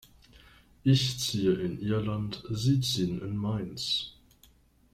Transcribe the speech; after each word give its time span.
Ich 0.83 1.19
ziehe 1.19 1.53
in 1.53 1.79
Ihr 1.79 2.01
Land, 2.01 2.43
Sie 2.49 2.79
ziehen 2.81 3.21
in 3.21 3.37
meins. 3.37 4.15